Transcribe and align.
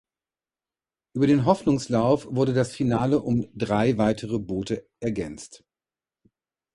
Über 1.13 1.27
den 1.27 1.45
Hoffnungslauf 1.45 2.25
wurde 2.31 2.53
das 2.53 2.73
Finale 2.75 3.21
um 3.21 3.45
drei 3.55 3.99
weitere 3.99 4.39
Boote 4.39 4.89
ergänzt. 4.99 5.63